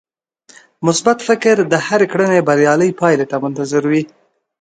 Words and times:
مثبت 0.87 1.17
فکر 1.27 1.55
د 1.71 1.73
هرې 1.85 2.07
کړنې 2.11 2.39
بريالۍ 2.47 2.91
پايلې 2.99 3.25
ته 3.31 3.35
منتظر 3.43 3.83
وي. 3.91 4.03